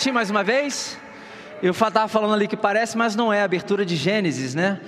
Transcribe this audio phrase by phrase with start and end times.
[0.00, 0.96] Noite mais uma vez.
[1.62, 4.80] Eu estava falando ali que parece, mas não é abertura de Gênesis, né?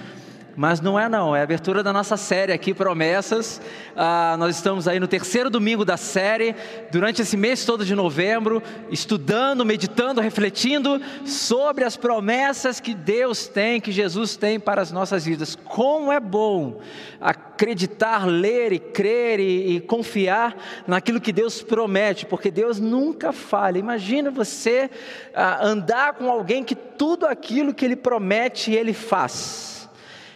[0.55, 3.61] Mas não é não, é a abertura da nossa série aqui, Promessas.
[3.97, 6.55] Ah, nós estamos aí no terceiro domingo da série,
[6.91, 13.81] durante esse mês todo de novembro, estudando, meditando, refletindo sobre as promessas que Deus tem,
[13.81, 15.57] que Jesus tem para as nossas vidas.
[15.57, 16.81] Como é bom
[17.19, 20.55] acreditar, ler e crer e, e confiar
[20.87, 23.79] naquilo que Deus promete, porque Deus nunca falha.
[23.79, 24.91] Imagina você
[25.35, 29.72] ah, andar com alguém que tudo aquilo que Ele promete, Ele faz.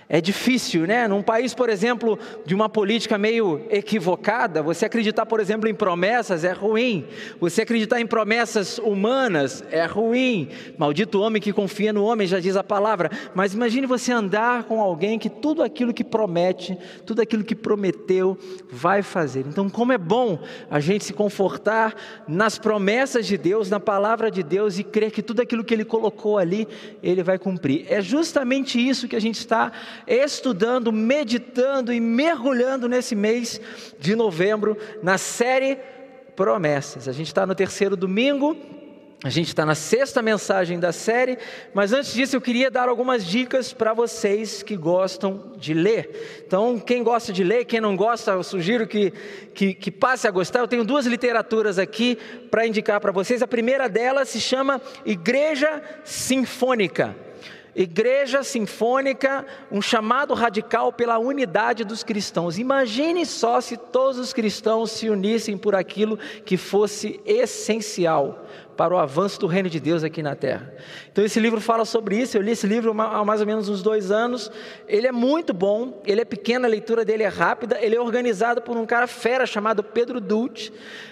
[0.08, 1.08] É difícil, né?
[1.08, 6.44] Num país, por exemplo, de uma política meio equivocada, você acreditar, por exemplo, em promessas
[6.44, 7.04] é ruim.
[7.40, 10.48] Você acreditar em promessas humanas é ruim.
[10.78, 13.10] Maldito homem que confia no homem, já diz a palavra.
[13.34, 18.38] Mas imagine você andar com alguém que tudo aquilo que promete, tudo aquilo que prometeu,
[18.70, 19.44] vai fazer.
[19.48, 20.38] Então, como é bom
[20.70, 21.96] a gente se confortar
[22.28, 25.84] nas promessas de Deus, na palavra de Deus e crer que tudo aquilo que Ele
[25.84, 26.68] colocou ali,
[27.02, 27.86] Ele vai cumprir.
[27.88, 29.72] É justamente isso que a gente está
[30.06, 33.60] estudando, meditando e mergulhando nesse mês
[33.98, 35.78] de novembro na série
[36.34, 37.08] Promessas.
[37.08, 38.56] A gente está no terceiro domingo,
[39.24, 41.38] a gente está na sexta mensagem da série,
[41.72, 46.44] mas antes disso eu queria dar algumas dicas para vocês que gostam de ler.
[46.46, 49.12] Então, quem gosta de ler, quem não gosta, eu sugiro que,
[49.54, 50.60] que, que passe a gostar.
[50.60, 52.16] Eu tenho duas literaturas aqui
[52.50, 53.42] para indicar para vocês.
[53.42, 57.16] A primeira delas se chama Igreja Sinfônica.
[57.76, 62.58] Igreja Sinfônica, um chamado radical pela unidade dos cristãos.
[62.58, 68.46] Imagine só se todos os cristãos se unissem por aquilo que fosse essencial
[68.78, 70.72] para o avanço do reino de Deus aqui na terra.
[71.12, 72.38] Então, esse livro fala sobre isso.
[72.38, 74.50] Eu li esse livro há mais ou menos uns dois anos.
[74.88, 77.78] Ele é muito bom, ele é pequeno, a leitura dele é rápida.
[77.78, 80.70] Ele é organizado por um cara fera chamado Pedro Dutch.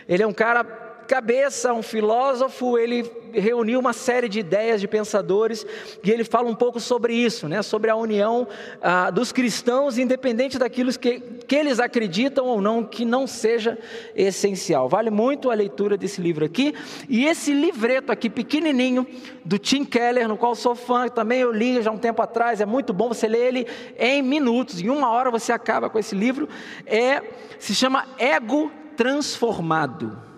[0.09, 0.65] Ele é um cara
[1.05, 5.67] cabeça, um filósofo, ele reuniu uma série de ideias de pensadores
[6.03, 7.63] e ele fala um pouco sobre isso, né?
[7.63, 8.47] sobre a união
[8.81, 13.79] ah, dos cristãos, independente daquilo que, que eles acreditam ou não, que não seja
[14.15, 14.89] essencial.
[14.89, 16.75] Vale muito a leitura desse livro aqui.
[17.09, 19.07] E esse livreto aqui, pequenininho,
[19.45, 22.67] do Tim Keller, no qual sou fã, também eu li já um tempo atrás, é
[22.67, 23.67] muito bom você ler ele
[23.99, 26.49] em minutos, em uma hora você acaba com esse livro,
[26.87, 27.23] é,
[27.59, 30.34] se chama Ego Transformado.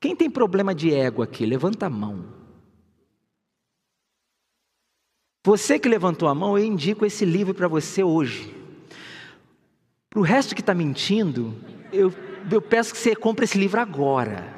[0.00, 1.46] Quem tem problema de ego aqui?
[1.46, 2.24] Levanta a mão.
[5.44, 8.52] Você que levantou a mão, eu indico esse livro para você hoje.
[10.10, 11.54] Para o resto que está mentindo,
[11.92, 12.12] eu,
[12.50, 14.52] eu peço que você compre esse livro agora.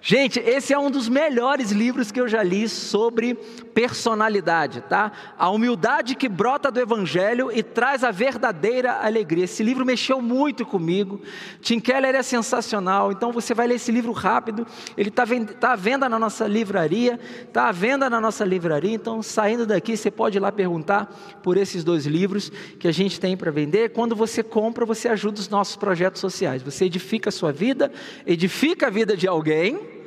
[0.00, 5.12] Gente, esse é um dos melhores livros que eu já li sobre personalidade, tá?
[5.36, 9.44] A humildade que brota do Evangelho e traz a verdadeira alegria.
[9.44, 11.20] Esse livro mexeu muito comigo.
[11.60, 14.66] Tim Keller é sensacional, então você vai ler esse livro rápido.
[14.96, 15.24] Ele está
[15.60, 18.94] tá à venda na nossa livraria, está à venda na nossa livraria.
[18.94, 21.06] Então, saindo daqui, você pode ir lá perguntar
[21.42, 23.90] por esses dois livros que a gente tem para vender.
[23.90, 26.62] Quando você compra, você ajuda os nossos projetos sociais.
[26.62, 27.90] Você edifica a sua vida,
[28.26, 29.97] edifica a vida de alguém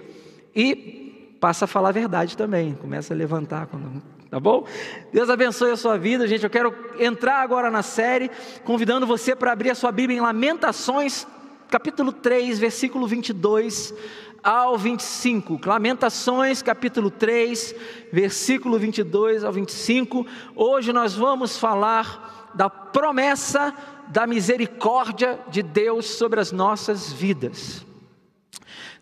[0.56, 4.66] e passa a falar a verdade também, começa a levantar quando tá bom?
[5.12, 6.44] Deus abençoe a sua vida, gente.
[6.44, 8.32] Eu quero entrar agora na série,
[8.64, 11.28] convidando você para abrir a sua Bíblia em Lamentações,
[11.70, 13.94] capítulo 3, versículo 22
[14.42, 15.60] ao 25.
[15.66, 17.76] Lamentações, capítulo 3,
[18.14, 20.26] versículo 22 ao 25.
[20.56, 23.74] Hoje nós vamos falar da promessa
[24.08, 27.86] da misericórdia de Deus sobre as nossas vidas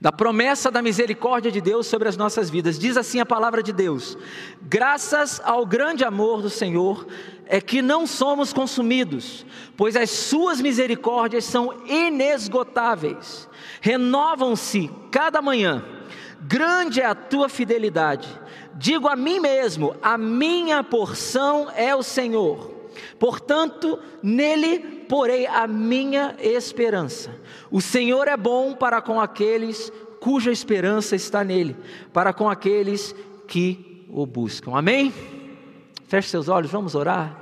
[0.02, 2.80] da promessa da misericórdia de Deus sobre as nossas vidas.
[2.80, 4.18] Diz assim a palavra de Deus:
[4.62, 7.06] Graças ao grande amor do Senhor
[7.46, 9.46] é que não somos consumidos,
[9.76, 13.50] pois as suas misericórdias são inesgotáveis,
[13.82, 15.84] renovam-se cada manhã.
[16.42, 18.30] Grande é a tua fidelidade.
[18.76, 22.80] Digo a mim mesmo: a minha porção é o Senhor.
[23.18, 27.36] Portanto, nele porei a minha esperança.
[27.72, 29.92] O Senhor é bom para com aqueles
[30.22, 31.76] cuja esperança está nele,
[32.14, 33.16] para com aqueles
[33.48, 34.78] que o buscam.
[34.78, 35.12] Amém?
[36.08, 37.42] Feche seus olhos, vamos orar.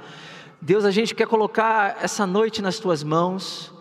[0.62, 3.74] Deus, a gente quer colocar essa noite nas tuas mãos.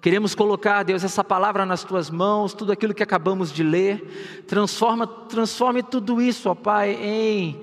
[0.00, 4.44] Queremos colocar, Deus, essa palavra nas tuas mãos, tudo aquilo que acabamos de ler.
[4.46, 7.60] Transforma, transforme tudo isso, ó Pai, em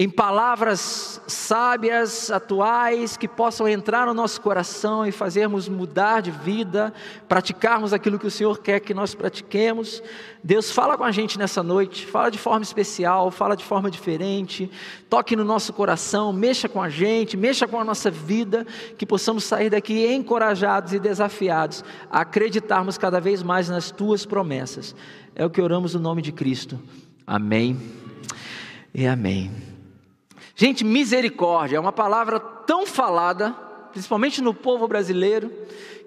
[0.00, 6.94] em palavras sábias, atuais, que possam entrar no nosso coração e fazermos mudar de vida,
[7.28, 10.00] praticarmos aquilo que o Senhor quer que nós pratiquemos.
[10.40, 14.70] Deus fala com a gente nessa noite, fala de forma especial, fala de forma diferente,
[15.10, 18.64] toque no nosso coração, mexa com a gente, mexa com a nossa vida,
[18.96, 24.94] que possamos sair daqui encorajados e desafiados a acreditarmos cada vez mais nas tuas promessas.
[25.34, 26.78] É o que oramos no nome de Cristo.
[27.26, 27.76] Amém
[28.94, 29.67] e amém.
[30.60, 33.52] Gente, misericórdia é uma palavra tão falada,
[33.92, 35.52] principalmente no povo brasileiro,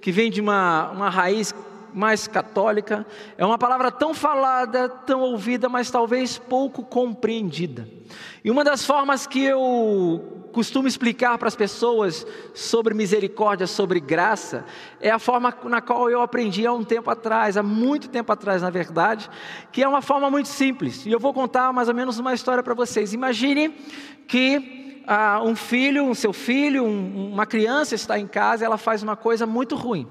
[0.01, 1.55] que vem de uma, uma raiz
[1.93, 3.07] mais católica,
[3.37, 7.87] é uma palavra tão falada, tão ouvida, mas talvez pouco compreendida.
[8.43, 14.65] E uma das formas que eu costumo explicar para as pessoas sobre misericórdia, sobre graça,
[14.99, 18.61] é a forma na qual eu aprendi há um tempo atrás, há muito tempo atrás,
[18.61, 19.29] na verdade,
[19.71, 21.05] que é uma forma muito simples.
[21.05, 23.13] E eu vou contar mais ou menos uma história para vocês.
[23.13, 23.69] Imagine
[24.27, 28.77] que ah, um filho, um seu filho, um, uma criança está em casa e ela
[28.77, 30.07] faz uma coisa muito ruim.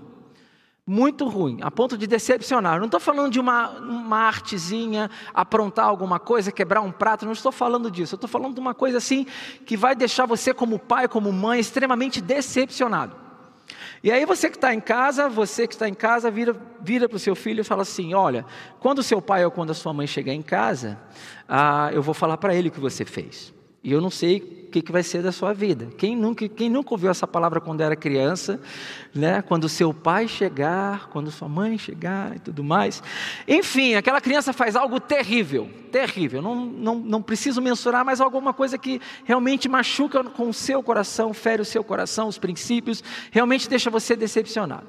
[0.87, 2.79] Muito ruim, a ponto de decepcionar.
[2.79, 7.53] não estou falando de uma, uma artezinha, aprontar alguma coisa, quebrar um prato, não estou
[7.53, 8.15] falando disso.
[8.15, 9.27] Eu estou falando de uma coisa assim
[9.65, 13.15] que vai deixar você, como pai, como mãe, extremamente decepcionado.
[14.03, 17.17] E aí você que está em casa, você que está em casa, vira, vira para
[17.17, 18.45] o seu filho e fala assim: olha,
[18.81, 20.99] quando seu pai ou quando a sua mãe chegar em casa,
[21.49, 23.53] ah, eu vou falar para ele o que você fez.
[23.85, 25.89] E eu não sei que, que vai ser da sua vida.
[25.99, 28.61] Quem nunca, quem nunca ouviu essa palavra quando era criança,
[29.15, 29.43] né?
[29.43, 33.03] quando seu pai chegar, quando sua mãe chegar e tudo mais.
[33.47, 36.41] Enfim, aquela criança faz algo terrível, terrível.
[36.41, 41.35] Não, não, não preciso mensurar, mas alguma coisa que realmente machuca com o seu coração,
[41.35, 44.87] fere o seu coração, os princípios, realmente deixa você decepcionado.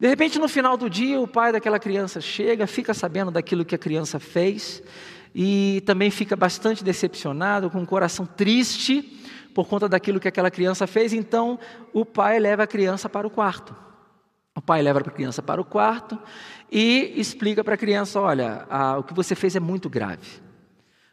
[0.00, 3.74] De repente, no final do dia, o pai daquela criança chega, fica sabendo daquilo que
[3.74, 4.82] a criança fez
[5.34, 9.18] e também fica bastante decepcionado, com o coração triste
[9.54, 11.12] por conta daquilo que aquela criança fez.
[11.12, 11.58] Então,
[11.92, 13.74] o pai leva a criança para o quarto.
[14.54, 16.18] O pai leva a criança para o quarto
[16.70, 18.66] e explica para a criança: olha,
[18.98, 20.42] o que você fez é muito grave.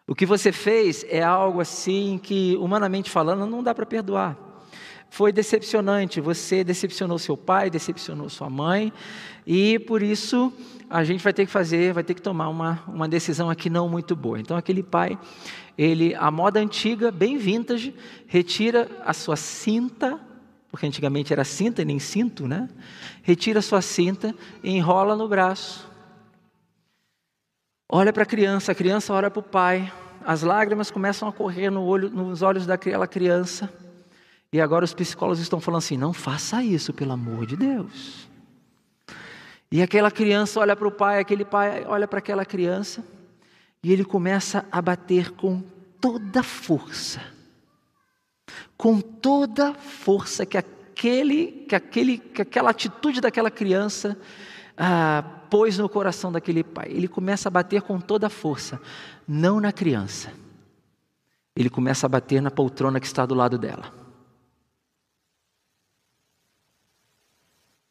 [0.05, 4.37] O que você fez é algo assim que, humanamente falando, não dá para perdoar.
[5.09, 6.19] Foi decepcionante.
[6.19, 8.91] Você decepcionou seu pai, decepcionou sua mãe,
[9.45, 10.51] e por isso
[10.89, 13.87] a gente vai ter que fazer, vai ter que tomar uma, uma decisão aqui não
[13.87, 14.39] muito boa.
[14.39, 15.19] Então aquele pai,
[15.77, 17.93] ele, a moda antiga, bem vintage,
[18.25, 20.19] retira a sua cinta,
[20.71, 22.67] porque antigamente era cinta e nem cinto, né?
[23.21, 24.33] Retira a sua cinta
[24.63, 25.87] e enrola no braço.
[27.87, 29.91] Olha para a criança, a criança olha para o pai,
[30.25, 33.71] as lágrimas começam a correr no olho, nos olhos daquela criança.
[34.51, 38.28] E agora os psicólogos estão falando assim: não faça isso, pelo amor de Deus.
[39.71, 43.03] E aquela criança olha para o pai, aquele pai olha para aquela criança,
[43.83, 45.61] e ele começa a bater com
[46.01, 47.21] toda força.
[48.75, 54.17] Com toda força que aquele, que aquele, que aquela atitude daquela criança
[54.75, 56.87] ah, pôs no coração daquele pai.
[56.89, 58.81] Ele começa a bater com toda força,
[59.27, 60.31] não na criança.
[61.55, 63.98] Ele começa a bater na poltrona que está do lado dela.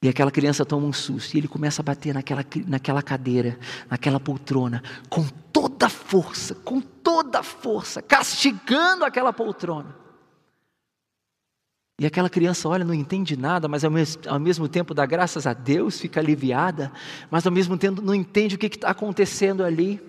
[0.00, 3.58] E aquela criança toma um susto e ele começa a bater naquela, naquela cadeira,
[3.90, 9.96] naquela poltrona, com toda a força, com toda a força, castigando aquela poltrona.
[12.00, 15.48] E aquela criança olha, não entende nada, mas ao mesmo, ao mesmo tempo dá graças
[15.48, 16.92] a Deus, fica aliviada,
[17.28, 20.00] mas ao mesmo tempo não entende o que está acontecendo ali.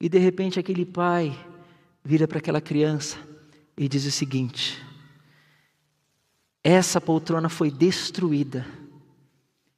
[0.00, 1.38] E de repente aquele pai
[2.04, 3.16] vira para aquela criança
[3.76, 4.84] e diz o seguinte:
[6.64, 8.79] essa poltrona foi destruída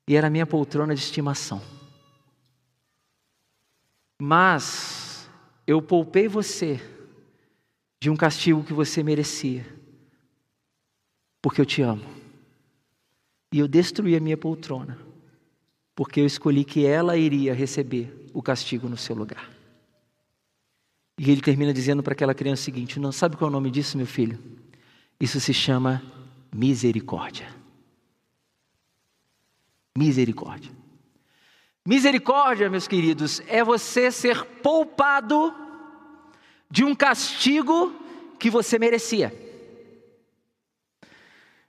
[0.09, 1.63] e era minha poltrona de estimação.
[4.21, 5.29] Mas
[5.67, 6.81] eu poupei você
[8.01, 9.67] de um castigo que você merecia,
[11.41, 12.05] porque eu te amo.
[13.53, 14.99] E eu destruí a minha poltrona,
[15.95, 19.51] porque eu escolhi que ela iria receber o castigo no seu lugar.
[21.19, 23.71] E ele termina dizendo para aquela criança o seguinte: Não sabe qual é o nome
[23.71, 24.39] disso, meu filho?
[25.21, 26.03] Isso se chama
[26.53, 27.62] misericórdia.
[29.97, 30.71] Misericórdia.
[31.87, 35.55] Misericórdia, meus queridos, é você ser poupado
[36.71, 37.95] de um castigo
[38.39, 39.35] que você merecia.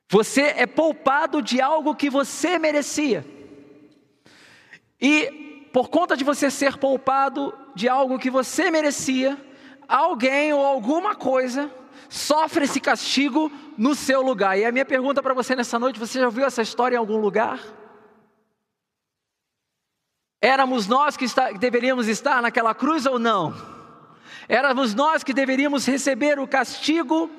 [0.09, 3.25] Você é poupado de algo que você merecia.
[5.01, 9.37] E por conta de você ser poupado de algo que você merecia,
[9.87, 11.69] alguém ou alguma coisa
[12.07, 14.57] sofre esse castigo no seu lugar.
[14.57, 17.17] E a minha pergunta para você nessa noite: você já ouviu essa história em algum
[17.17, 17.59] lugar?
[20.43, 23.55] Éramos nós que está, deveríamos estar naquela cruz ou não?
[24.45, 27.31] Éramos nós que deveríamos receber o castigo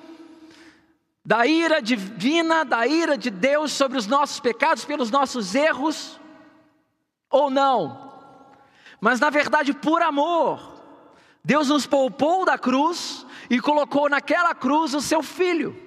[1.23, 6.19] da ira divina, da ira de Deus sobre os nossos pecados, pelos nossos erros,
[7.29, 8.11] ou não.
[8.99, 10.83] Mas na verdade, por amor,
[11.45, 15.79] Deus nos poupou da cruz e colocou naquela cruz o seu filho.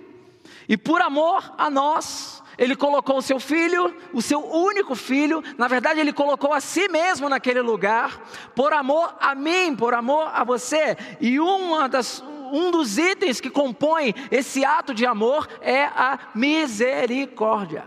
[0.69, 5.67] E por amor a nós, ele colocou o seu filho, o seu único filho, na
[5.67, 8.21] verdade, ele colocou a si mesmo naquele lugar,
[8.55, 10.97] por amor a mim, por amor a você.
[11.21, 17.85] E uma das, um dos itens que compõe esse ato de amor é a misericórdia.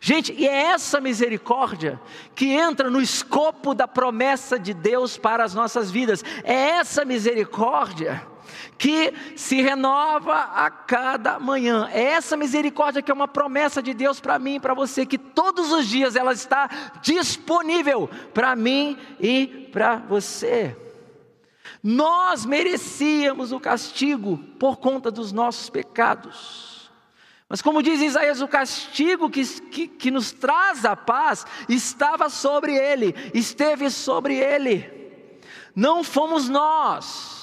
[0.00, 2.00] Gente, e é essa misericórdia
[2.34, 6.24] que entra no escopo da promessa de Deus para as nossas vidas.
[6.42, 8.33] É essa misericórdia
[8.78, 11.88] que se renova a cada manhã.
[11.92, 15.18] É essa misericórdia que é uma promessa de Deus para mim e para você, que
[15.18, 16.68] todos os dias ela está
[17.02, 20.76] disponível para mim e para você.
[21.82, 26.90] Nós merecíamos o castigo por conta dos nossos pecados.
[27.46, 32.74] Mas, como diz Isaías, o castigo que, que, que nos traz a paz estava sobre
[32.74, 34.90] ele, esteve sobre ele.
[35.76, 37.33] Não fomos nós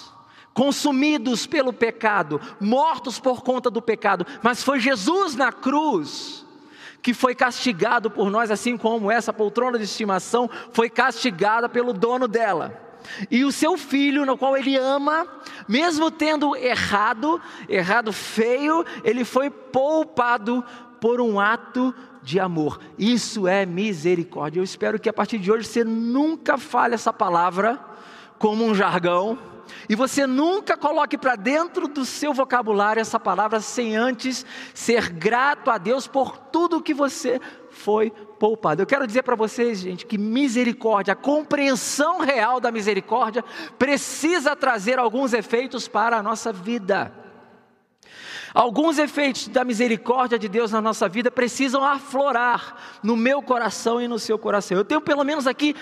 [0.54, 6.46] consumidos pelo pecado, mortos por conta do pecado, mas foi Jesus na cruz
[7.02, 12.28] que foi castigado por nós, assim como essa poltrona de estimação foi castigada pelo dono
[12.28, 12.80] dela.
[13.30, 15.26] E o seu filho, no qual ele ama,
[15.68, 20.64] mesmo tendo errado, errado feio, ele foi poupado
[21.00, 22.80] por um ato de amor.
[22.98, 24.60] Isso é misericórdia.
[24.60, 27.80] Eu espero que a partir de hoje você nunca fale essa palavra
[28.38, 29.38] como um jargão.
[29.90, 35.70] E você nunca coloque para dentro do seu vocabulário essa palavra sem antes ser grato
[35.70, 38.82] a Deus por tudo que você foi poupado.
[38.82, 43.44] Eu quero dizer para vocês, gente, que misericórdia, a compreensão real da misericórdia,
[43.78, 47.22] precisa trazer alguns efeitos para a nossa vida.
[48.54, 54.08] Alguns efeitos da misericórdia de Deus na nossa vida precisam aflorar no meu coração e
[54.08, 54.78] no seu coração.
[54.78, 55.74] Eu tenho pelo menos aqui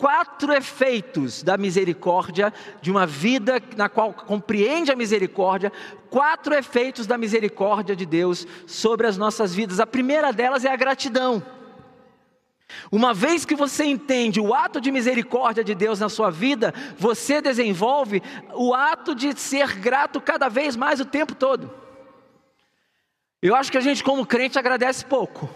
[0.00, 5.70] quatro efeitos da misericórdia, de uma vida na qual compreende a misericórdia,
[6.08, 9.78] quatro efeitos da misericórdia de Deus sobre as nossas vidas.
[9.78, 11.42] A primeira delas é a gratidão.
[12.90, 17.42] Uma vez que você entende o ato de misericórdia de Deus na sua vida, você
[17.42, 18.22] desenvolve
[18.54, 21.70] o ato de ser grato cada vez mais o tempo todo.
[23.42, 25.50] Eu acho que a gente, como crente, agradece pouco.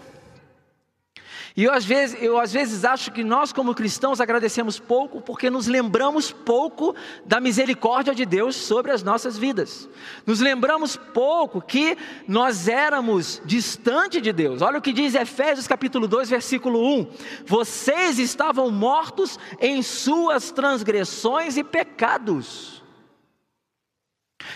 [1.57, 5.49] E eu às, vezes, eu às vezes acho que nós, como cristãos, agradecemos pouco porque
[5.49, 6.93] nos lembramos pouco
[7.25, 9.87] da misericórdia de Deus sobre as nossas vidas.
[10.25, 11.97] Nos lembramos pouco que
[12.27, 14.61] nós éramos distante de Deus.
[14.61, 17.07] Olha o que diz Efésios capítulo 2, versículo 1:
[17.45, 22.83] Vocês estavam mortos em suas transgressões e pecados.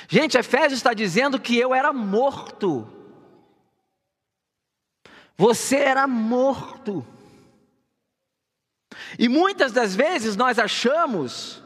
[0.10, 2.99] Gente, Efésios está dizendo que eu era morto
[5.40, 7.08] você era morto.
[9.18, 11.64] E muitas das vezes nós achamos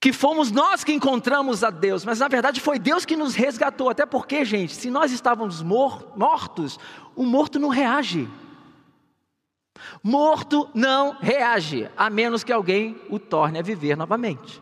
[0.00, 3.88] que fomos nós que encontramos a Deus, mas na verdade foi Deus que nos resgatou.
[3.88, 6.76] Até porque, gente, se nós estávamos mor mortos,
[7.14, 8.28] o morto não reage.
[10.02, 14.60] Morto não reage, a menos que alguém o torne a viver novamente.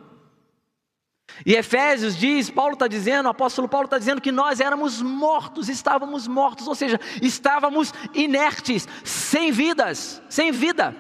[1.45, 5.69] E Efésios diz, Paulo está dizendo, o apóstolo Paulo está dizendo que nós éramos mortos,
[5.69, 10.95] estávamos mortos, ou seja, estávamos inertes, sem vidas, sem vida.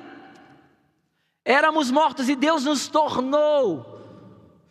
[1.44, 4.00] Éramos mortos e Deus nos tornou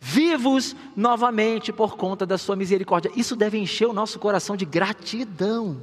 [0.00, 3.12] vivos novamente por conta da sua misericórdia.
[3.14, 5.80] Isso deve encher o nosso coração de gratidão.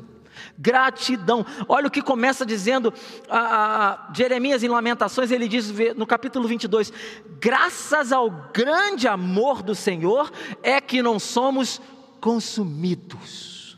[0.58, 1.46] Gratidão.
[1.67, 2.93] Olha o que começa dizendo
[3.29, 6.91] a, a, Jeremias em Lamentações, ele diz no capítulo 22:
[7.39, 10.31] Graças ao grande amor do Senhor
[10.63, 11.81] é que não somos
[12.19, 13.77] consumidos.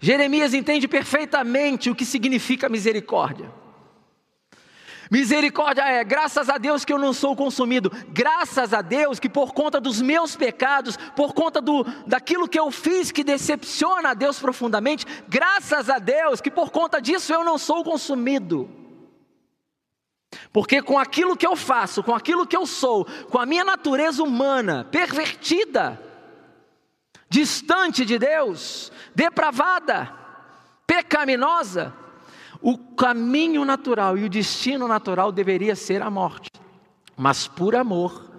[0.00, 3.50] Jeremias entende perfeitamente o que significa misericórdia.
[5.10, 9.54] Misericórdia é, graças a Deus que eu não sou consumido, graças a Deus que por
[9.54, 14.38] conta dos meus pecados, por conta do, daquilo que eu fiz que decepciona a Deus
[14.38, 18.68] profundamente, graças a Deus que por conta disso eu não sou consumido.
[20.52, 24.22] Porque com aquilo que eu faço, com aquilo que eu sou, com a minha natureza
[24.22, 25.98] humana pervertida,
[27.30, 30.12] distante de Deus, depravada,
[30.86, 31.94] pecaminosa,
[32.60, 36.50] o caminho natural e o destino natural deveria ser a morte,
[37.16, 38.30] mas por amor,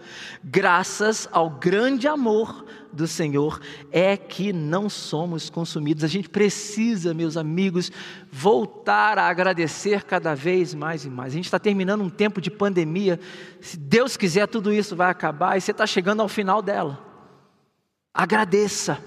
[0.43, 3.61] graças ao grande amor do Senhor
[3.91, 6.03] é que não somos consumidos.
[6.03, 7.91] A gente precisa, meus amigos,
[8.31, 11.33] voltar a agradecer cada vez mais e mais.
[11.33, 13.19] A gente está terminando um tempo de pandemia.
[13.61, 16.99] Se Deus quiser, tudo isso vai acabar e você está chegando ao final dela.
[18.13, 18.97] Agradeça.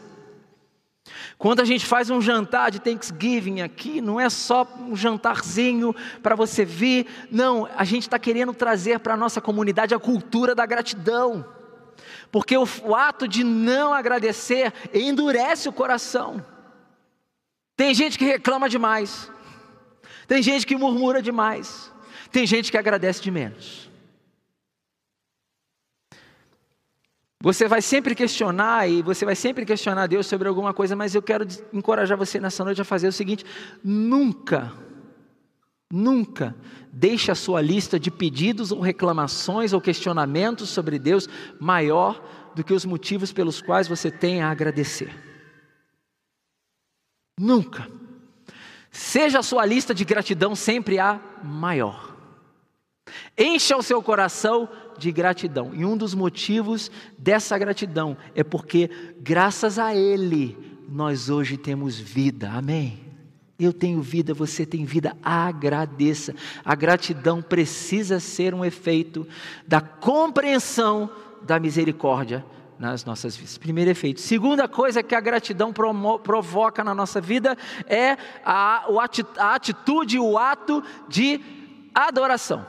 [1.42, 6.36] Quando a gente faz um jantar de Thanksgiving aqui, não é só um jantarzinho para
[6.36, 10.64] você vir, não, a gente está querendo trazer para a nossa comunidade a cultura da
[10.64, 11.44] gratidão,
[12.30, 16.46] porque o, o ato de não agradecer endurece o coração.
[17.76, 19.28] Tem gente que reclama demais,
[20.28, 21.92] tem gente que murmura demais,
[22.30, 23.81] tem gente que agradece de menos.
[27.42, 31.20] Você vai sempre questionar e você vai sempre questionar Deus sobre alguma coisa, mas eu
[31.20, 33.44] quero encorajar você nessa noite a fazer o seguinte:
[33.82, 34.72] nunca,
[35.92, 36.54] nunca
[36.92, 42.22] deixe a sua lista de pedidos ou reclamações ou questionamentos sobre Deus maior
[42.54, 45.12] do que os motivos pelos quais você tem a agradecer.
[47.40, 47.90] Nunca.
[48.88, 52.11] Seja a sua lista de gratidão sempre a maior.
[53.36, 54.68] Encha o seu coração
[54.98, 55.72] de gratidão.
[55.74, 58.90] E um dos motivos dessa gratidão é porque,
[59.20, 60.56] graças a Ele,
[60.88, 62.50] nós hoje temos vida.
[62.50, 63.00] Amém?
[63.58, 66.34] Eu tenho vida, você tem vida, agradeça.
[66.64, 69.26] A gratidão precisa ser um efeito
[69.66, 71.10] da compreensão
[71.42, 72.44] da misericórdia
[72.78, 73.56] nas nossas vidas.
[73.56, 74.20] Primeiro efeito.
[74.20, 77.56] Segunda coisa que a gratidão provoca na nossa vida
[77.86, 78.86] é a,
[79.38, 81.40] a atitude, o ato de
[81.94, 82.66] adoração.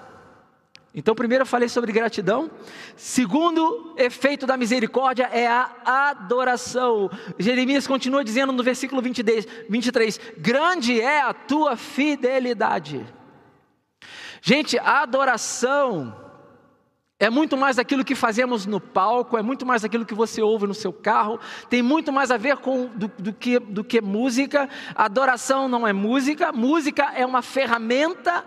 [0.96, 2.52] Então, primeiro eu falei sobre gratidão.
[2.96, 7.10] Segundo efeito da misericórdia é a adoração.
[7.40, 13.04] Jeremias continua dizendo no versículo 23, 23 grande é a tua fidelidade.
[14.40, 16.16] Gente, a adoração
[17.20, 20.68] é muito mais aquilo que fazemos no palco, é muito mais aquilo que você ouve
[20.68, 24.70] no seu carro, tem muito mais a ver com do, do, que, do que música.
[24.94, 28.44] Adoração não é música, música é uma ferramenta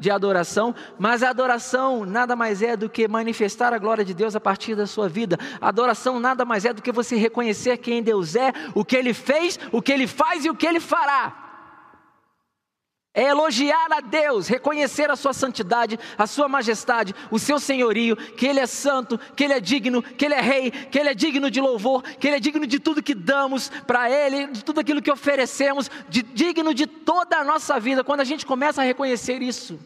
[0.00, 4.34] de adoração, mas a adoração nada mais é do que manifestar a glória de Deus
[4.34, 5.38] a partir da sua vida.
[5.60, 9.12] A adoração nada mais é do que você reconhecer quem Deus é, o que Ele
[9.12, 11.49] fez, o que Ele faz e o que Ele fará.
[13.12, 18.46] É elogiar a Deus, reconhecer a sua santidade, a sua majestade, o seu senhorio, que
[18.46, 21.50] Ele é santo, que Ele é digno, que Ele é rei, que Ele é digno
[21.50, 25.02] de louvor, que Ele é digno de tudo que damos para Ele, de tudo aquilo
[25.02, 28.04] que oferecemos, de, digno de toda a nossa vida.
[28.04, 29.80] Quando a gente começa a reconhecer isso,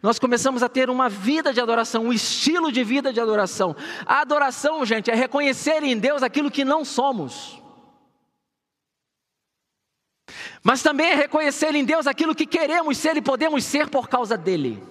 [0.00, 3.74] nós começamos a ter uma vida de adoração, um estilo de vida de adoração.
[4.06, 7.63] A adoração, gente, é reconhecer em Deus aquilo que não somos.
[10.62, 14.36] Mas também é reconhecer em Deus aquilo que queremos ser e podemos ser por causa
[14.36, 14.82] dele.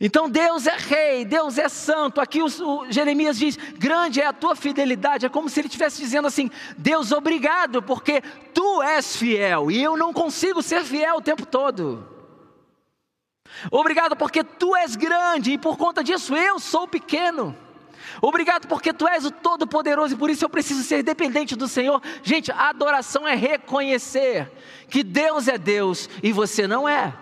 [0.00, 2.20] Então Deus é rei, Deus é santo.
[2.20, 5.26] Aqui o, o, Jeremias diz: grande é a tua fidelidade.
[5.26, 9.96] É como se ele estivesse dizendo assim: Deus, obrigado, porque tu és fiel e eu
[9.96, 12.08] não consigo ser fiel o tempo todo.
[13.70, 17.56] Obrigado porque tu és grande e por conta disso eu sou pequeno.
[18.20, 22.02] Obrigado porque tu és o Todo-Poderoso e por isso eu preciso ser dependente do Senhor.
[22.22, 24.50] Gente, a adoração é reconhecer
[24.88, 27.14] que Deus é Deus e você não é.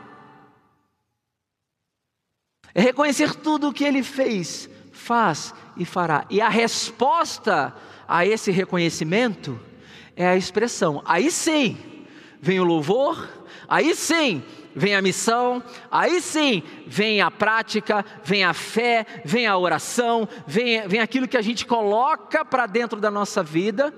[2.75, 6.25] É reconhecer tudo o que Ele fez, faz e fará.
[6.31, 7.75] E a resposta
[8.07, 9.61] a esse reconhecimento
[10.17, 11.03] é a expressão.
[11.05, 11.77] Aí sim,
[12.41, 13.29] vem o louvor,
[13.69, 14.43] aí sim,
[14.75, 20.87] vem a missão, aí sim vem a prática, vem a fé, vem a oração, vem,
[20.87, 23.95] vem aquilo que a gente coloca para dentro da nossa vida,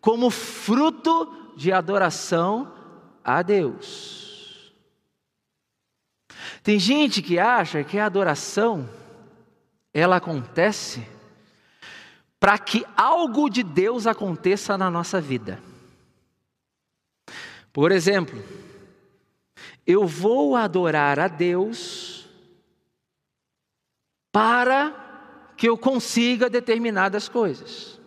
[0.00, 2.72] como fruto de adoração
[3.24, 4.72] a Deus.
[6.62, 8.88] Tem gente que acha que a adoração
[9.92, 11.06] ela acontece
[12.38, 15.60] para que algo de Deus aconteça na nossa vida.
[17.72, 18.42] Por exemplo,
[19.86, 22.28] eu vou adorar a Deus
[24.32, 28.00] para que eu consiga determinadas coisas.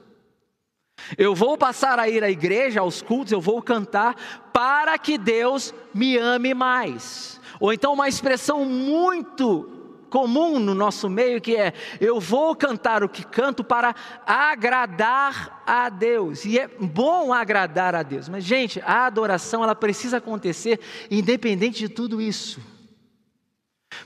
[1.18, 4.16] Eu vou passar a ir à igreja, aos cultos, eu vou cantar
[4.52, 7.40] para que Deus me ame mais.
[7.60, 9.79] Ou então uma expressão muito
[10.10, 13.96] comum no nosso meio que é: eu vou cantar o que canto para
[14.26, 16.44] agradar a Deus.
[16.46, 21.90] E é bom agradar a Deus, mas gente, a adoração ela precisa acontecer independente de
[21.90, 22.60] tudo isso.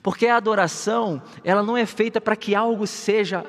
[0.01, 3.45] Porque a adoração, ela não é feita para que algo seja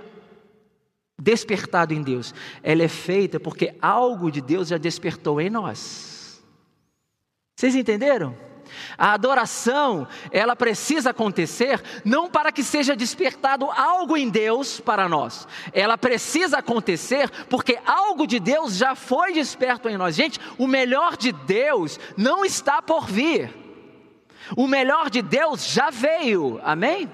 [1.21, 2.35] despertado em Deus.
[2.63, 6.43] Ela é feita porque algo de Deus já despertou em nós.
[7.57, 8.37] Vocês entenderam?
[8.97, 15.47] A adoração, ela precisa acontecer não para que seja despertado algo em Deus para nós.
[15.73, 20.15] Ela precisa acontecer porque algo de Deus já foi desperto em nós.
[20.15, 23.53] Gente, o melhor de Deus não está por vir.
[24.57, 26.61] O melhor de Deus já veio.
[26.63, 27.11] Amém?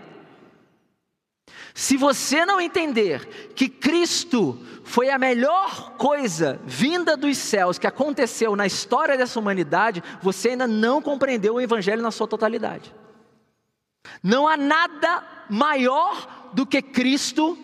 [1.75, 8.57] Se você não entender que Cristo foi a melhor coisa vinda dos céus que aconteceu
[8.57, 12.95] na história dessa humanidade, você ainda não compreendeu o Evangelho na sua totalidade.
[14.23, 17.57] Não há nada maior do que Cristo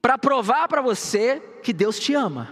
[0.00, 2.48] para provar para você que Deus te ama.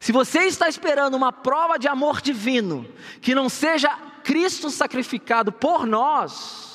[0.00, 2.86] Se você está esperando uma prova de amor divino,
[3.20, 3.90] que não seja
[4.22, 6.73] Cristo sacrificado por nós,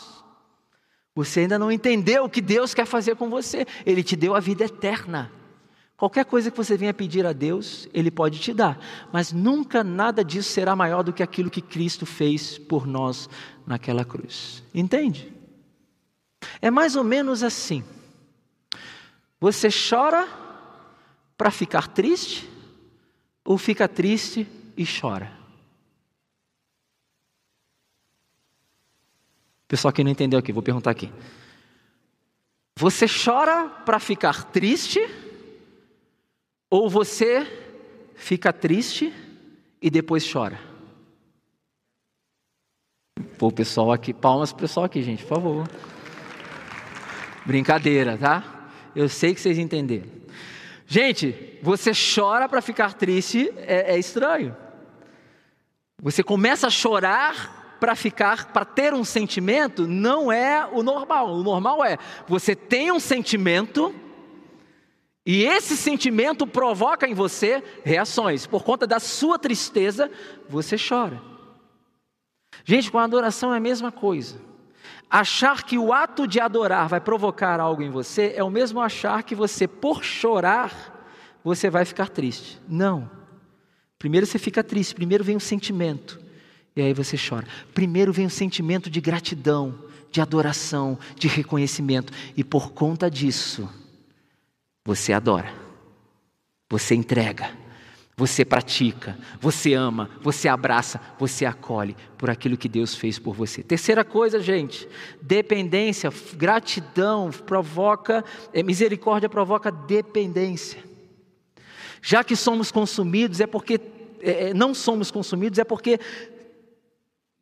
[1.20, 3.68] você ainda não entendeu o que Deus quer fazer com você.
[3.86, 5.30] Ele te deu a vida eterna.
[5.98, 8.80] Qualquer coisa que você venha pedir a Deus, Ele pode te dar,
[9.12, 13.30] mas nunca nada disso será maior do que aquilo que Cristo fez por nós
[13.68, 14.64] naquela cruz.
[14.74, 15.34] Entende?
[16.62, 17.84] É mais ou menos assim.
[19.42, 20.26] Você chora
[21.38, 22.50] para ficar triste,
[23.44, 25.39] ou fica triste e chora?
[29.70, 31.12] Pessoal que não entendeu aqui, vou perguntar aqui.
[32.76, 35.00] Você chora para ficar triste?
[36.72, 37.46] Ou você
[38.16, 39.14] fica triste
[39.80, 40.60] e depois chora?
[43.38, 45.70] Pô, pessoal aqui, palmas pro pessoal aqui, gente, por favor.
[47.46, 48.72] Brincadeira, tá?
[48.96, 50.10] Eu sei que vocês entenderam.
[50.88, 54.58] Gente, você chora para ficar triste, é, é estranho.
[56.02, 61.34] Você começa a chorar para ficar, para ter um sentimento, não é o normal.
[61.34, 63.94] O normal é você tem um sentimento
[65.26, 68.48] e esse sentimento provoca em você reações.
[68.48, 70.10] Por conta da sua tristeza,
[70.50, 71.22] você chora.
[72.66, 74.42] Gente, com a adoração é a mesma coisa.
[75.10, 79.24] Achar que o ato de adorar vai provocar algo em você é o mesmo achar
[79.24, 81.00] que você, por chorar,
[81.44, 82.62] você vai ficar triste.
[82.68, 83.10] Não.
[83.98, 86.20] Primeiro você fica triste, primeiro vem o sentimento.
[86.76, 87.48] E aí você chora.
[87.74, 89.78] Primeiro vem o sentimento de gratidão,
[90.12, 92.14] de adoração, de reconhecimento.
[92.36, 93.70] E por conta disso,
[94.86, 95.54] você adora,
[96.70, 97.52] você entrega,
[98.20, 103.64] você pratica, você ama, você abraça, você acolhe por aquilo que Deus fez por você.
[103.64, 104.88] Terceira coisa, gente,
[105.22, 110.84] dependência, gratidão provoca, é, misericórdia provoca dependência.
[112.02, 113.80] Já que somos consumidos, é porque
[114.22, 116.00] é, não somos consumidos, é porque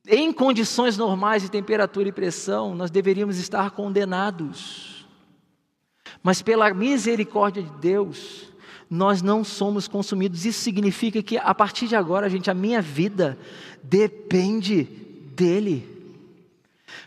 [0.08, 5.06] em condições normais de temperatura e pressão, nós deveríamos estar condenados.
[6.24, 8.52] Mas pela misericórdia de Deus,
[8.89, 10.46] nós não somos consumidos.
[10.46, 13.38] Isso significa que a partir de agora, gente, a minha vida
[13.84, 15.98] depende dele.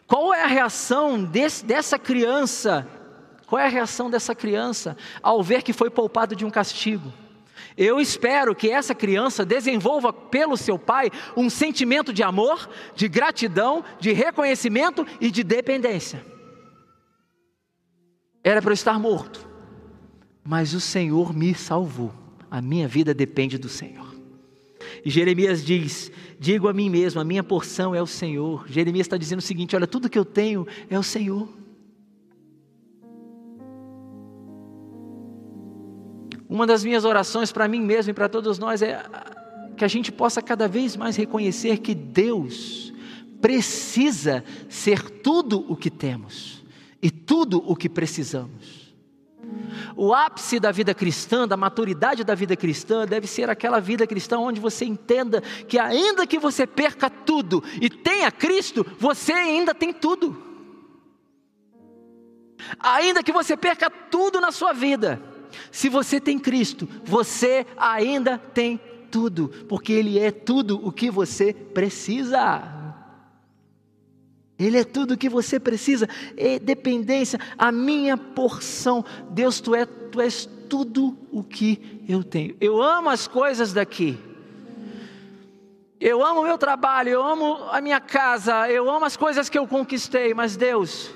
[0.07, 2.87] Qual é a reação desse, dessa criança?
[3.47, 7.13] Qual é a reação dessa criança ao ver que foi poupado de um castigo?
[7.77, 13.85] Eu espero que essa criança desenvolva pelo seu pai um sentimento de amor, de gratidão,
[13.99, 16.25] de reconhecimento e de dependência.
[18.43, 19.47] Era para eu estar morto,
[20.43, 22.13] mas o Senhor me salvou.
[22.51, 24.15] A minha vida depende do Senhor.
[25.05, 28.67] E Jeremias diz: Digo a mim mesmo, a minha porção é o Senhor.
[28.67, 31.49] Jeremias está dizendo o seguinte: Olha, tudo que eu tenho é o Senhor.
[36.51, 39.01] Uma das minhas orações para mim mesmo e para todos nós é
[39.77, 42.93] que a gente possa cada vez mais reconhecer que Deus
[43.41, 46.65] precisa ser tudo o que temos
[47.01, 48.93] e tudo o que precisamos.
[49.97, 54.37] O ápice da vida cristã, da maturidade da vida cristã, deve ser aquela vida cristã
[54.39, 59.93] onde você entenda que, ainda que você perca tudo e tenha Cristo, você ainda tem
[59.93, 60.37] tudo.
[62.81, 65.30] Ainda que você perca tudo na sua vida,
[65.71, 71.53] se você tem Cristo, você ainda tem tudo, porque Ele é tudo o que você
[71.53, 72.79] precisa.
[74.59, 79.05] Ele é tudo o que você precisa, é dependência, a minha porção.
[79.31, 82.55] Deus, tu, é, tu és tudo o que eu tenho.
[82.61, 84.19] Eu amo as coisas daqui.
[85.99, 89.59] Eu amo o meu trabalho, eu amo a minha casa, eu amo as coisas que
[89.59, 91.11] eu conquistei, mas Deus,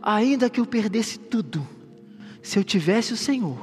[0.00, 1.66] ainda que eu perdesse tudo,
[2.40, 3.58] se eu tivesse o Senhor,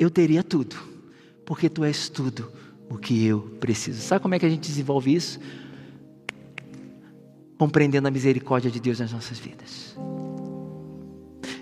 [0.00, 0.76] eu teria tudo,
[1.44, 2.50] porque tu és tudo
[2.88, 4.00] o que eu preciso.
[4.00, 5.38] Sabe como é que a gente desenvolve isso?
[7.58, 9.94] Compreendendo a misericórdia de Deus nas nossas vidas.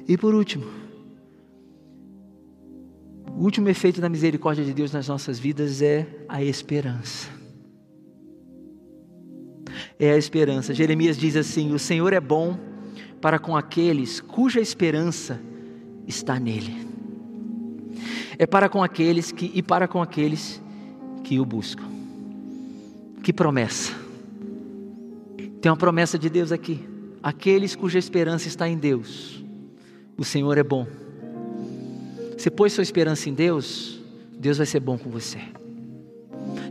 [0.07, 0.65] E por último,
[3.37, 7.29] o último efeito da misericórdia de Deus nas nossas vidas é a esperança.
[9.99, 10.73] é a esperança.
[10.73, 12.57] Jeremias diz assim: O Senhor é bom
[13.21, 15.41] para com aqueles cuja esperança
[16.07, 16.87] está nele.
[18.37, 20.61] É para com aqueles que e para com aqueles
[21.25, 21.85] que o buscam.
[23.23, 23.93] Que promessa!
[25.61, 26.81] Tem uma promessa de Deus aqui.
[27.23, 29.45] Aqueles cuja esperança está em Deus.
[30.17, 30.87] O Senhor é bom.
[32.37, 34.01] Você pôs sua esperança em Deus,
[34.39, 35.39] Deus vai ser bom com você.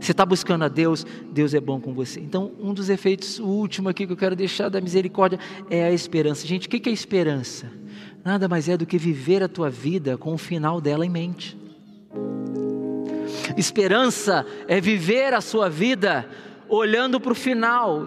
[0.00, 2.20] Você está buscando a Deus, Deus é bom com você.
[2.20, 5.92] Então, um dos efeitos, o último aqui que eu quero deixar da misericórdia é a
[5.92, 6.46] esperança.
[6.46, 7.70] Gente, o que é esperança?
[8.28, 11.56] Nada mais é do que viver a tua vida com o final dela em mente.
[13.56, 16.28] Esperança é viver a sua vida
[16.68, 18.06] olhando para o final.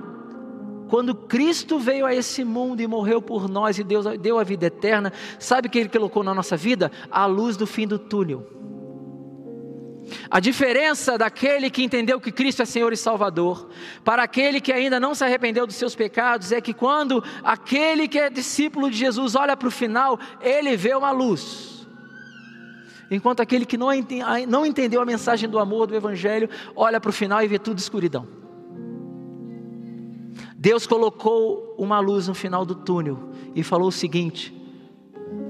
[0.89, 4.67] Quando Cristo veio a esse mundo e morreu por nós e Deus deu a vida
[4.67, 6.91] eterna, sabe o que Ele colocou na nossa vida?
[7.09, 8.47] A luz do fim do túnel.
[10.29, 13.69] A diferença daquele que entendeu que Cristo é Senhor e Salvador,
[14.03, 18.19] para aquele que ainda não se arrependeu dos seus pecados, é que quando aquele que
[18.19, 21.87] é discípulo de Jesus olha para o final, ele vê uma luz.
[23.09, 27.43] Enquanto aquele que não entendeu a mensagem do amor do Evangelho, olha para o final
[27.43, 28.25] e vê tudo escuridão.
[30.55, 34.55] Deus colocou uma luz no final do túnel e falou o seguinte: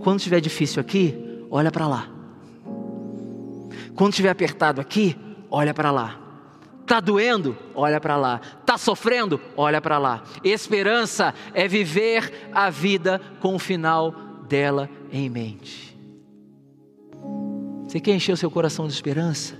[0.01, 2.20] quando estiver difícil aqui, olha para lá.
[3.95, 5.15] Quando estiver apertado aqui,
[5.49, 6.19] olha para lá.
[6.81, 7.55] Está doendo?
[7.73, 8.41] Olha para lá.
[8.59, 9.39] Está sofrendo?
[9.55, 10.23] Olha para lá.
[10.43, 14.11] Esperança é viver a vida com o final
[14.47, 15.97] dela em mente.
[17.87, 19.55] Você quer encher o seu coração de esperança?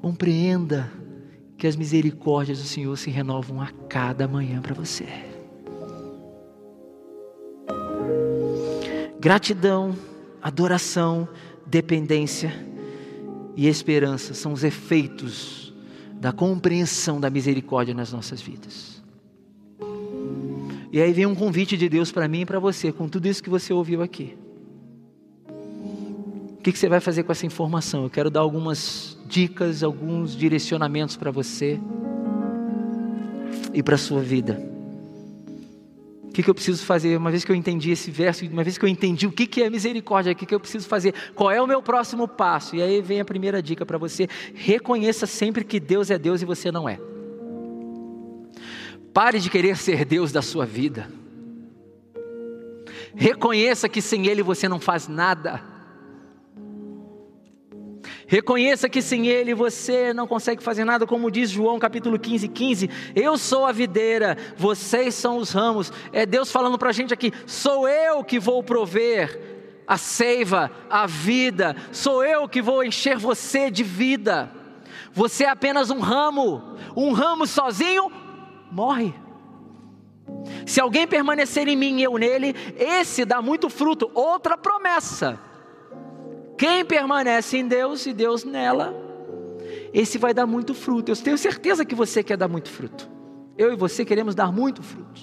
[0.00, 0.90] Compreenda
[1.56, 5.06] que as misericórdias do Senhor se renovam a cada manhã para você.
[9.20, 9.96] Gratidão,
[10.42, 11.28] adoração,
[11.64, 12.71] dependência
[13.56, 15.72] e esperança são os efeitos
[16.20, 19.02] da compreensão da misericórdia nas nossas vidas.
[20.92, 23.42] E aí vem um convite de Deus para mim e para você, com tudo isso
[23.42, 24.36] que você ouviu aqui.
[25.48, 28.04] O que, você vai fazer com essa informação?
[28.04, 31.80] Eu quero dar algumas dicas, alguns direcionamentos para você
[33.74, 34.71] e para a sua vida.
[36.32, 37.14] O que, que eu preciso fazer?
[37.14, 39.62] Uma vez que eu entendi esse verso, uma vez que eu entendi o que, que
[39.62, 41.12] é misericórdia, o que, que eu preciso fazer?
[41.34, 42.74] Qual é o meu próximo passo?
[42.74, 46.46] E aí vem a primeira dica para você: reconheça sempre que Deus é Deus e
[46.46, 46.98] você não é.
[49.12, 51.06] Pare de querer ser Deus da sua vida.
[53.14, 55.71] Reconheça que sem Ele você não faz nada.
[58.32, 62.90] Reconheça que sem Ele você não consegue fazer nada, como diz João capítulo 15, 15.
[63.14, 65.92] Eu sou a videira, vocês são os ramos.
[66.14, 69.38] É Deus falando para a gente aqui: sou eu que vou prover
[69.86, 74.50] a seiva, a vida, sou eu que vou encher você de vida.
[75.12, 78.10] Você é apenas um ramo, um ramo sozinho
[78.70, 79.14] morre.
[80.64, 84.10] Se alguém permanecer em mim e eu nele, esse dá muito fruto.
[84.14, 85.51] Outra promessa.
[86.62, 88.94] Quem permanece em Deus e Deus nela,
[89.92, 91.10] esse vai dar muito fruto.
[91.10, 93.10] Eu tenho certeza que você quer dar muito fruto.
[93.58, 95.22] Eu e você queremos dar muito fruto.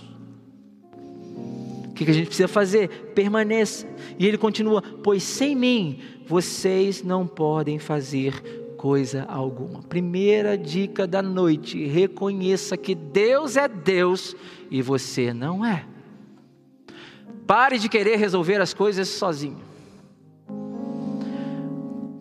[1.87, 2.89] O que a gente precisa fazer?
[3.15, 3.87] Permaneça.
[4.19, 9.81] E ele continua: Pois sem mim vocês não podem fazer coisa alguma.
[9.81, 14.35] Primeira dica da noite: reconheça que Deus é Deus
[14.69, 15.85] e você não é.
[17.47, 19.68] Pare de querer resolver as coisas sozinho.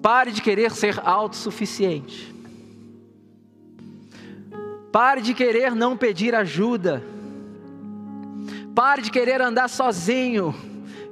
[0.02, 2.34] Pare de querer ser autossuficiente.
[4.92, 7.02] Pare de querer não pedir ajuda.
[8.74, 10.54] Pare de querer andar sozinho.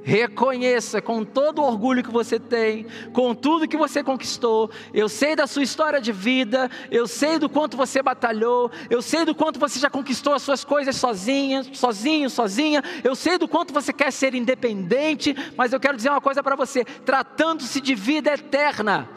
[0.07, 4.71] Reconheça com todo o orgulho que você tem, com tudo que você conquistou.
[4.93, 9.25] Eu sei da sua história de vida, eu sei do quanto você batalhou, eu sei
[9.25, 12.81] do quanto você já conquistou as suas coisas sozinha, sozinho, sozinha.
[13.03, 16.55] Eu sei do quanto você quer ser independente, mas eu quero dizer uma coisa para
[16.55, 19.09] você: tratando-se de vida eterna,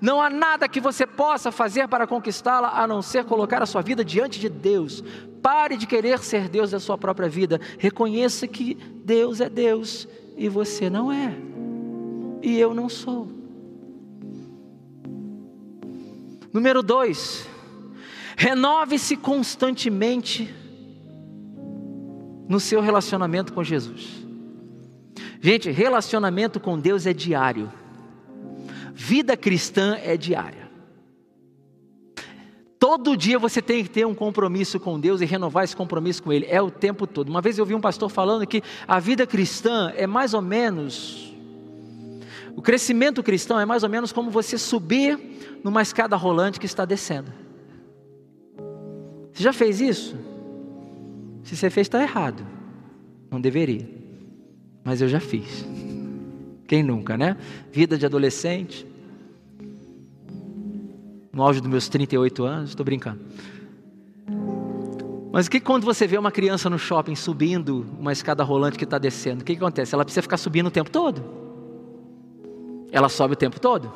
[0.00, 3.82] não há nada que você possa fazer para conquistá-la a não ser colocar a sua
[3.82, 5.04] vida diante de Deus.
[5.42, 7.60] Pare de querer ser Deus da sua própria vida.
[7.78, 10.08] Reconheça que Deus é Deus
[10.38, 11.36] e você não é,
[12.40, 13.28] e eu não sou.
[16.52, 17.46] Número dois,
[18.36, 20.54] renove-se constantemente
[22.48, 24.24] no seu relacionamento com Jesus.
[25.40, 27.70] Gente, relacionamento com Deus é diário,
[28.94, 30.57] vida cristã é diária.
[32.98, 36.32] Todo dia você tem que ter um compromisso com Deus e renovar esse compromisso com
[36.32, 37.28] Ele, é o tempo todo.
[37.28, 41.32] Uma vez eu vi um pastor falando que a vida cristã é mais ou menos.
[42.56, 45.16] O crescimento cristão é mais ou menos como você subir
[45.62, 47.32] numa escada rolante que está descendo.
[49.32, 50.16] Você já fez isso?
[51.44, 52.44] Se você fez, está errado.
[53.30, 53.88] Não deveria.
[54.82, 55.64] Mas eu já fiz.
[56.66, 57.36] Quem nunca, né?
[57.70, 58.87] Vida de adolescente.
[61.38, 63.20] No auge dos meus 38 anos, estou brincando.
[65.30, 68.82] Mas o que quando você vê uma criança no shopping subindo uma escada rolante que
[68.82, 69.42] está descendo?
[69.42, 69.94] O que, que acontece?
[69.94, 71.22] Ela precisa ficar subindo o tempo todo.
[72.90, 73.88] Ela sobe o tempo todo.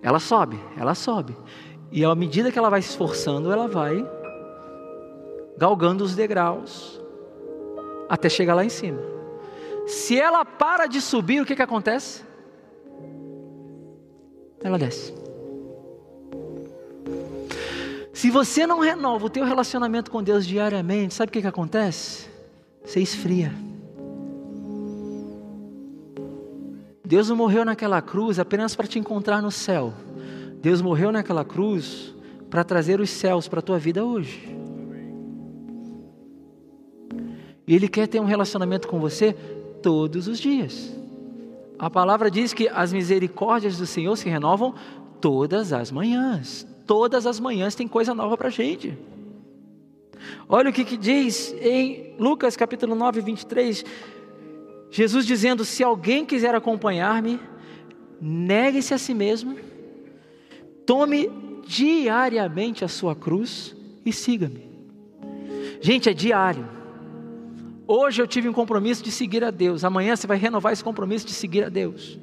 [0.00, 1.36] Ela sobe, ela sobe.
[1.90, 4.08] E à medida que ela vai se esforçando, ela vai
[5.56, 7.02] galgando os degraus
[8.08, 9.00] até chegar lá em cima.
[9.84, 12.22] Se ela para de subir, o que, que acontece?
[14.62, 15.26] Ela desce.
[18.18, 22.28] Se você não renova o teu relacionamento com Deus diariamente, sabe o que, que acontece?
[22.84, 23.54] Você esfria.
[27.04, 29.94] Deus não morreu naquela cruz apenas para te encontrar no céu.
[30.60, 32.12] Deus morreu naquela cruz
[32.50, 34.52] para trazer os céus para a tua vida hoje.
[37.68, 39.32] E Ele quer ter um relacionamento com você
[39.80, 40.92] todos os dias.
[41.78, 44.74] A palavra diz que as misericórdias do Senhor se renovam
[45.20, 46.66] todas as manhãs.
[46.86, 48.96] Todas as manhãs tem coisa nova para a gente.
[50.48, 53.84] Olha o que, que diz em Lucas capítulo 9, 23.
[54.90, 57.38] Jesus dizendo: Se alguém quiser acompanhar-me,
[58.20, 59.56] negue-se a si mesmo,
[60.86, 61.30] tome
[61.66, 64.68] diariamente a sua cruz e siga-me.
[65.80, 66.66] Gente, é diário.
[67.86, 69.84] Hoje eu tive um compromisso de seguir a Deus.
[69.84, 72.18] Amanhã você vai renovar esse compromisso de seguir a Deus.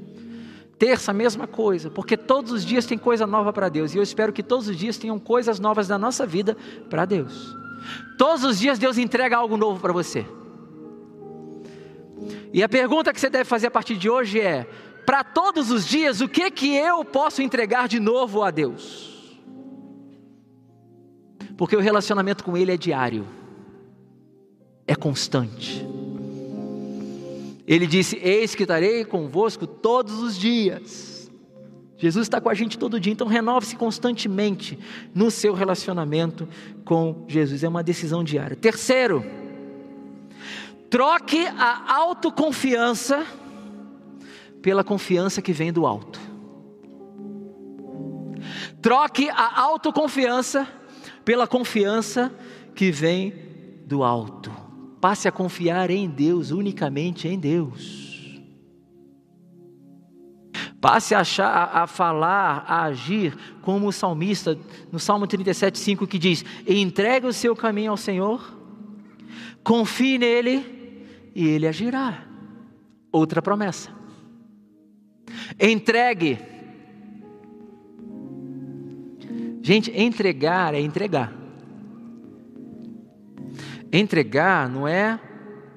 [0.77, 3.93] Terça, a mesma coisa, porque todos os dias tem coisa nova para Deus.
[3.93, 6.57] E eu espero que todos os dias tenham coisas novas da nossa vida
[6.89, 7.55] para Deus.
[8.17, 10.25] Todos os dias Deus entrega algo novo para você.
[12.51, 14.67] E a pergunta que você deve fazer a partir de hoje é:
[15.05, 19.39] para todos os dias, o que que eu posso entregar de novo a Deus?
[21.57, 23.25] Porque o relacionamento com Ele é diário
[24.87, 25.85] é constante.
[27.67, 31.31] Ele disse: Eis que estarei convosco todos os dias.
[31.97, 34.77] Jesus está com a gente todo dia, então renove-se constantemente
[35.13, 36.47] no seu relacionamento
[36.83, 37.63] com Jesus.
[37.63, 38.55] É uma decisão diária.
[38.55, 39.23] Terceiro,
[40.89, 43.25] troque a autoconfiança
[44.61, 46.19] pela confiança que vem do alto.
[48.81, 50.67] Troque a autoconfiança
[51.23, 52.31] pela confiança
[52.75, 53.33] que vem
[53.85, 54.64] do alto.
[55.05, 58.41] Passe a confiar em Deus, unicamente em Deus.
[60.81, 64.57] Passe a, achar, a, falar, a agir como o salmista
[64.91, 68.51] no Salmo 37, 5 que diz: entregue o seu caminho ao Senhor,
[69.63, 72.25] confie nele e ele agirá.
[73.11, 73.91] Outra promessa.
[75.59, 76.39] Entregue.
[79.61, 81.44] Gente, entregar é entregar.
[83.97, 85.17] Entregar não é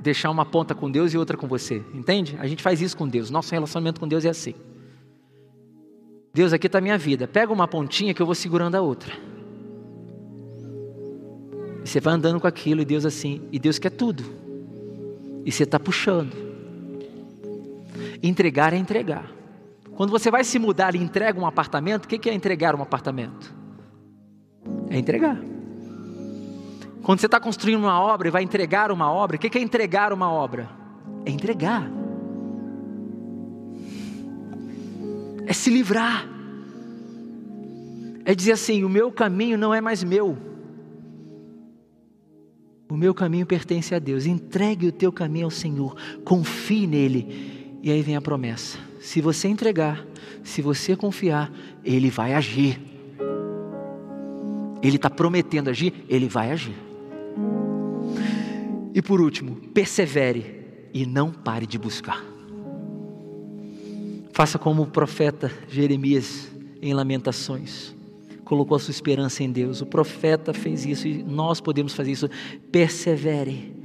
[0.01, 2.37] deixar uma ponta com Deus e outra com você, entende?
[2.41, 4.55] A gente faz isso com Deus, nosso relacionamento com Deus é assim.
[6.35, 9.13] Deus, aqui está a minha vida, pega uma pontinha que eu vou segurando a outra.
[11.85, 14.25] E você vai andando com aquilo, e Deus assim, e Deus quer tudo,
[15.45, 16.37] e você está puxando.
[18.21, 19.31] Entregar é entregar.
[19.93, 23.55] Quando você vai se mudar e entrega um apartamento, o que é entregar um apartamento?
[24.91, 25.41] É entregar.
[27.03, 30.13] Quando você está construindo uma obra e vai entregar uma obra, o que é entregar
[30.13, 30.69] uma obra?
[31.25, 31.91] É entregar.
[35.47, 36.29] É se livrar.
[38.25, 40.37] É dizer assim: o meu caminho não é mais meu.
[42.89, 44.27] O meu caminho pertence a Deus.
[44.27, 45.97] Entregue o teu caminho ao Senhor.
[46.25, 47.79] Confie nele.
[47.83, 50.05] E aí vem a promessa: se você entregar,
[50.43, 51.51] se você confiar,
[51.85, 52.81] Ele vai agir.
[54.83, 56.88] Ele está prometendo agir, Ele vai agir.
[58.95, 60.59] E por último, persevere
[60.93, 62.25] e não pare de buscar.
[64.33, 66.49] Faça como o profeta Jeremias
[66.81, 67.95] em Lamentações.
[68.45, 69.81] Colocou a sua esperança em Deus.
[69.81, 72.31] O profeta fez isso e nós podemos fazer isso.
[72.71, 73.77] Persevere.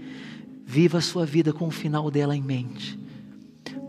[0.66, 2.98] Viva a sua vida com o final dela em mente.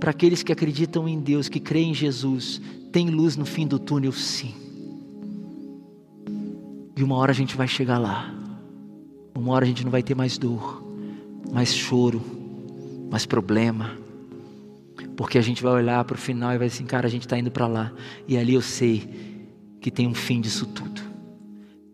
[0.01, 3.79] Para aqueles que acreditam em Deus, que creem em Jesus, tem luz no fim do
[3.79, 4.55] túnel, sim.
[6.97, 8.35] E uma hora a gente vai chegar lá.
[9.35, 10.84] Uma hora a gente não vai ter mais dor
[11.55, 12.21] mais choro,
[13.09, 13.97] mais problema.
[15.17, 17.39] Porque a gente vai olhar para o final e vai assim, cara, a gente está
[17.39, 17.93] indo para lá.
[18.27, 19.09] E ali eu sei
[19.81, 21.01] que tem um fim disso tudo.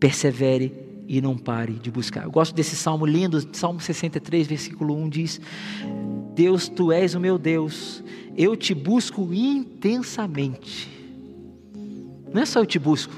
[0.00, 0.72] Persevere
[1.06, 2.24] e não pare de buscar.
[2.24, 5.40] Eu gosto desse salmo lindo, Salmo 63, versículo 1 diz:
[6.34, 8.02] Deus, tu és o meu Deus,
[8.34, 10.88] eu te busco intensamente.
[12.32, 13.12] Não é só eu te busco,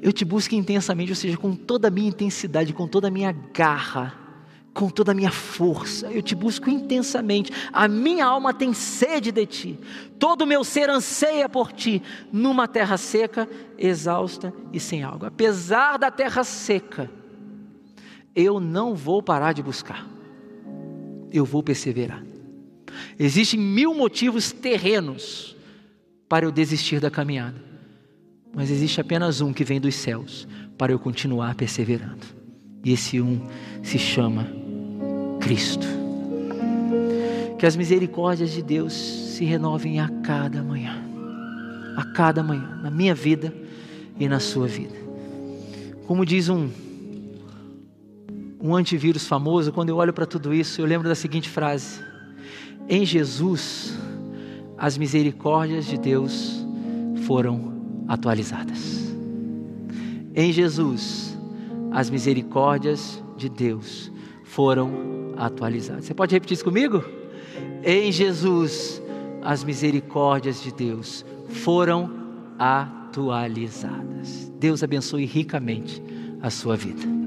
[0.00, 3.32] eu te busco intensamente, ou seja, com toda a minha intensidade, com toda a minha
[3.52, 4.21] garra,
[4.74, 7.52] com toda a minha força, eu te busco intensamente.
[7.72, 9.78] A minha alma tem sede de ti,
[10.18, 12.02] todo o meu ser anseia por ti,
[12.32, 15.28] numa terra seca, exausta e sem água.
[15.28, 17.10] Apesar da terra seca,
[18.34, 20.06] eu não vou parar de buscar,
[21.30, 22.24] eu vou perseverar.
[23.18, 25.56] Existem mil motivos terrenos
[26.28, 27.62] para eu desistir da caminhada,
[28.54, 30.48] mas existe apenas um que vem dos céus
[30.78, 32.26] para eu continuar perseverando,
[32.82, 33.46] e esse um
[33.82, 34.61] se chama
[35.42, 35.86] Cristo.
[37.58, 41.02] Que as misericórdias de Deus se renovem a cada manhã,
[41.96, 43.52] a cada manhã, na minha vida
[44.18, 44.94] e na sua vida.
[46.06, 46.70] Como diz um
[48.64, 52.00] um antivírus famoso, quando eu olho para tudo isso, eu lembro da seguinte frase:
[52.88, 53.98] Em Jesus,
[54.78, 56.64] as misericórdias de Deus
[57.26, 57.72] foram
[58.06, 59.12] atualizadas.
[60.34, 61.36] Em Jesus,
[61.90, 64.11] as misericórdias de Deus
[64.52, 66.04] foram atualizadas.
[66.04, 67.02] Você pode repetir isso comigo?
[67.82, 69.02] Em Jesus,
[69.40, 72.10] as misericórdias de Deus foram
[72.58, 74.52] atualizadas.
[74.58, 76.02] Deus abençoe ricamente
[76.42, 77.21] a sua vida.